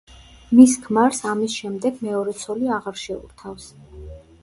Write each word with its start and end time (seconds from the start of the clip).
მის 0.59 0.73
ქმარს 0.85 1.19
ამის 1.33 1.59
შემდეგ 1.65 2.01
მეორე 2.09 2.37
ცოლი 2.47 2.75
აღარ 2.81 3.01
შეურთავს. 3.07 3.73